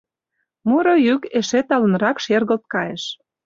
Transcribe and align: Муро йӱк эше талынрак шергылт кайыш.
Муро 0.67 0.95
йӱк 1.05 1.23
эше 1.39 1.59
талынрак 1.67 2.17
шергылт 2.25 2.63
кайыш. 2.73 3.03